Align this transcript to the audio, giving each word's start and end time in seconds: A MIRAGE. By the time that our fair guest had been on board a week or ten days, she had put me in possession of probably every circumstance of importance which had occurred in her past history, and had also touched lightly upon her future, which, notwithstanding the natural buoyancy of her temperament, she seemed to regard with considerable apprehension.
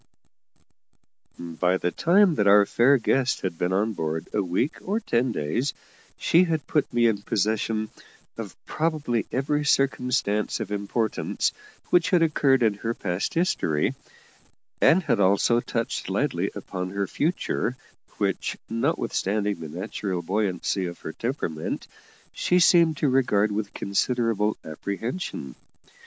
A 1.37 1.41
MIRAGE. 1.43 1.59
By 1.59 1.77
the 1.77 1.91
time 1.91 2.33
that 2.33 2.47
our 2.47 2.65
fair 2.65 2.97
guest 2.97 3.41
had 3.41 3.59
been 3.59 3.71
on 3.71 3.93
board 3.93 4.29
a 4.33 4.41
week 4.41 4.77
or 4.81 4.99
ten 4.99 5.31
days, 5.31 5.75
she 6.17 6.45
had 6.45 6.65
put 6.65 6.91
me 6.91 7.05
in 7.05 7.21
possession 7.21 7.91
of 8.35 8.55
probably 8.65 9.27
every 9.31 9.63
circumstance 9.63 10.59
of 10.59 10.71
importance 10.71 11.51
which 11.91 12.09
had 12.09 12.23
occurred 12.23 12.63
in 12.63 12.73
her 12.81 12.95
past 12.95 13.35
history, 13.35 13.93
and 14.81 15.03
had 15.03 15.19
also 15.19 15.59
touched 15.59 16.09
lightly 16.09 16.49
upon 16.55 16.89
her 16.89 17.05
future, 17.05 17.77
which, 18.17 18.57
notwithstanding 18.71 19.59
the 19.59 19.69
natural 19.69 20.23
buoyancy 20.23 20.87
of 20.87 21.01
her 21.01 21.13
temperament, 21.13 21.85
she 22.33 22.59
seemed 22.59 22.97
to 22.97 23.07
regard 23.07 23.51
with 23.51 23.71
considerable 23.75 24.57
apprehension. 24.65 25.53